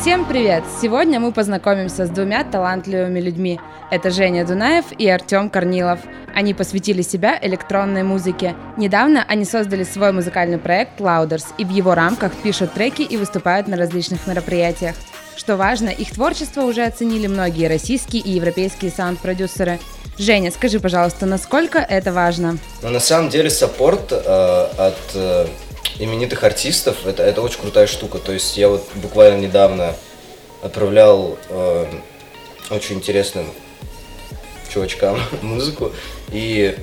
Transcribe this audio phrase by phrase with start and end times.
[0.00, 0.64] Всем привет!
[0.80, 3.60] Сегодня мы познакомимся с двумя талантливыми людьми.
[3.90, 6.00] Это Женя Дунаев и Артем Корнилов.
[6.34, 8.56] Они посвятили себя электронной музыке.
[8.78, 13.68] Недавно они создали свой музыкальный проект Louders и в его рамках пишут треки и выступают
[13.68, 14.94] на различных мероприятиях.
[15.36, 19.78] Что важно, их творчество уже оценили многие российские и европейские саунд-продюсеры.
[20.16, 22.56] Женя, скажи, пожалуйста, насколько это важно?
[22.82, 25.46] Но на самом деле саппорт э, от э,
[26.00, 28.18] именитых артистов, это, это очень крутая штука.
[28.18, 29.94] То есть я вот буквально недавно
[30.62, 31.86] отправлял э,
[32.70, 33.46] очень интересным
[34.72, 35.92] чувачкам музыку,
[36.32, 36.76] и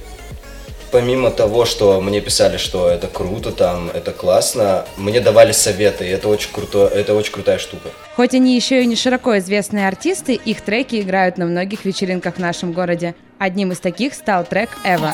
[0.91, 6.09] помимо того, что мне писали, что это круто, там, это классно, мне давали советы, и
[6.09, 7.89] это очень круто, это очень крутая штука.
[8.15, 12.39] Хоть они еще и не широко известные артисты, их треки играют на многих вечеринках в
[12.39, 13.15] нашем городе.
[13.37, 15.13] Одним из таких стал трек «Эва».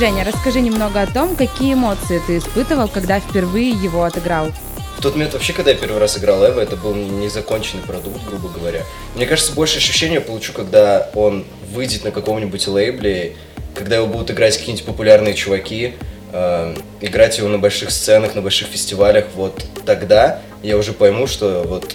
[0.00, 4.50] Женя, расскажи немного о том, какие эмоции ты испытывал, когда впервые его отыграл.
[4.96, 8.48] В тот момент вообще, когда я первый раз играл Эва, это был незаконченный продукт, грубо
[8.48, 8.82] говоря.
[9.14, 13.36] Мне кажется, больше ощущения получу, когда он выйдет на каком-нибудь лейбле,
[13.74, 15.92] когда его будут играть какие-нибудь популярные чуваки,
[16.32, 19.26] э, играть его на больших сценах, на больших фестивалях.
[19.34, 21.94] Вот тогда я уже пойму, что вот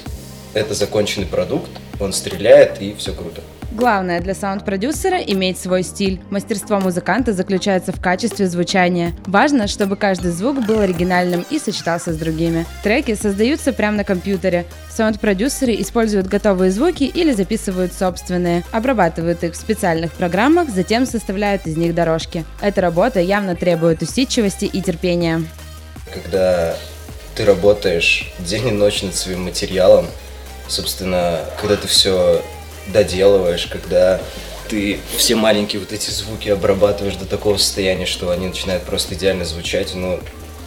[0.53, 3.41] это законченный продукт, он стреляет и все круто.
[3.75, 6.21] Главное для саунд-продюсера– иметь свой стиль.
[6.29, 9.11] Мастерство музыканта заключается в качестве звучания.
[9.25, 12.65] Важно, чтобы каждый звук был оригинальным и сочетался с другими.
[12.83, 14.65] Треки создаются прямо на компьютере.
[14.89, 21.75] Саунд-продюсеры используют готовые звуки или записывают собственные, обрабатывают их в специальных программах, затем составляют из
[21.75, 22.45] них дорожки.
[22.61, 25.43] Эта работа явно требует усидчивости и терпения.
[26.13, 26.77] Когда
[27.35, 30.05] ты работаешь день и ночь над своим материалом,
[30.69, 32.41] собственно, когда ты все
[32.87, 34.19] доделываешь, когда
[34.69, 39.45] ты все маленькие вот эти звуки обрабатываешь до такого состояния, что они начинают просто идеально
[39.45, 40.19] звучать, но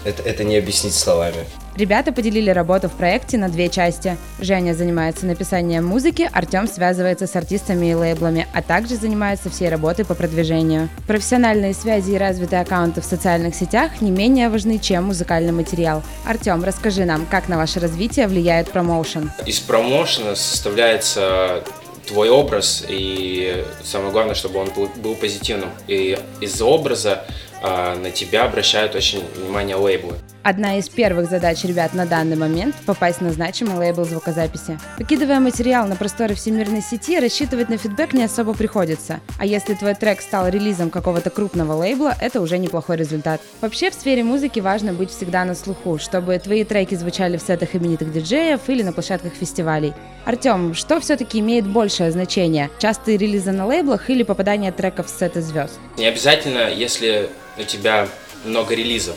[0.05, 1.45] это, это не объяснить словами.
[1.77, 4.17] Ребята поделили работу в проекте на две части.
[4.41, 10.05] Женя занимается написанием музыки, Артем связывается с артистами и лейблами, а также занимается всей работой
[10.05, 10.89] по продвижению.
[11.07, 16.03] Профессиональные связи и развитые аккаунты в социальных сетях не менее важны, чем музыкальный материал.
[16.25, 19.31] Артем, расскажи нам, как на ваше развитие влияет промоушен?
[19.47, 21.63] Из промоушена составляется
[22.09, 25.71] твой образ, и самое главное, чтобы он был, был позитивным.
[25.87, 27.25] И из-за образа
[27.63, 30.15] э, на тебя обращают очень внимание лейблы.
[30.49, 34.79] Одна из первых задач ребят на данный момент– попасть на значимый лейбл звукозаписи.
[34.97, 39.21] Выкидывая материал на просторы всемирной сети, рассчитывать на фидбэк не особо приходится.
[39.39, 43.43] А если твой трек стал релизом какого-то крупного лейбла, это уже неплохой результат.
[43.61, 47.77] Вообще в сфере музыки важно быть всегда на слуху, чтобы твои треки звучали в сетах
[47.77, 49.93] именитых диджеев или на площадках фестивалей.
[50.25, 52.71] Артем, что все-таки имеет большее значение?
[52.79, 55.79] Частые релизы на лейблах или попадание треков в сеты звезд?
[55.99, 57.29] Не обязательно, если
[57.59, 58.09] у тебя
[58.47, 59.17] много релизов.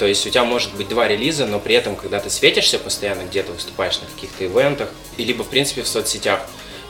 [0.00, 3.24] То есть у тебя может быть два релиза, но при этом, когда ты светишься постоянно
[3.24, 4.88] где-то, выступаешь на каких-то ивентах,
[5.18, 6.40] либо, в принципе, в соцсетях,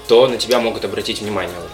[0.06, 1.68] то на тебя могут обратить внимание уже.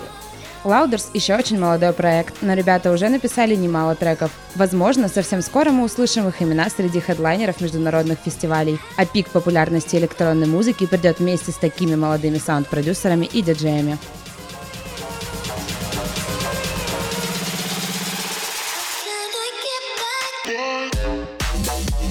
[0.65, 4.31] Louders еще очень молодой проект, но ребята уже написали немало треков.
[4.55, 8.79] Возможно, совсем скоро мы услышим их имена среди хедлайнеров международных фестивалей.
[8.97, 13.99] А пик популярности электронной музыки придет вместе с такими молодыми саунд-продюсерами и диджеями.